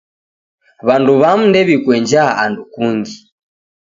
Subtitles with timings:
[0.87, 3.15] Wandu wamu ndew'ikuenjaa andu kungi.